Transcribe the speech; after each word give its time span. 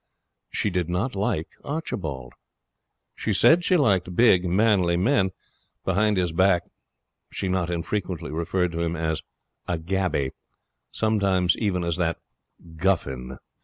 She 0.49 0.71
did 0.71 0.89
not 0.89 1.15
like 1.15 1.49
Archibald. 1.63 2.33
She 3.13 3.33
said 3.33 3.63
she 3.63 3.77
liked 3.77 4.15
big, 4.15 4.45
manly 4.45 4.97
men. 4.97 5.29
Behind 5.85 6.17
his 6.17 6.31
back 6.31 6.63
she 7.31 7.47
not 7.47 7.69
infrequently 7.69 8.31
referred 8.31 8.71
to 8.71 8.79
him 8.81 8.95
as 8.95 9.21
a 9.67 9.77
'gaby'; 9.77 10.31
sometimes 10.91 11.55
even 11.55 11.83
as 11.83 11.97
that 11.97 12.17
'guffin'. 12.77 13.37